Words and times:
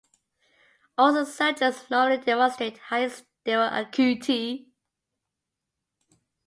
Also 0.97 1.23
surgeons 1.23 1.87
normally 1.91 2.17
demonstrate 2.17 2.79
high 2.89 3.07
stereo 3.07 3.67
acuity. 3.67 4.71